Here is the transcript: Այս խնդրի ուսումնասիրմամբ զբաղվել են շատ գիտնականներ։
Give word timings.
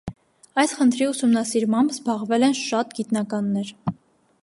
Այս 0.61 0.73
խնդրի 0.77 1.09
ուսումնասիրմամբ 1.09 1.95
զբաղվել 1.99 2.49
են 2.51 2.59
շատ 2.65 2.97
գիտնականներ։ 3.01 3.75